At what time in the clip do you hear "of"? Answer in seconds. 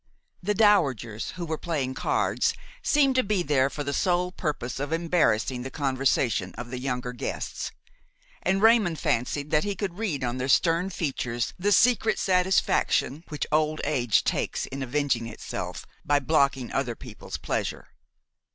4.79-4.91, 6.55-6.71